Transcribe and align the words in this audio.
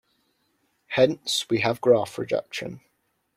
Hence 0.87 1.47
we 1.47 1.59
have 1.59 1.79
graph 1.79 2.17
reduction. 2.17 2.81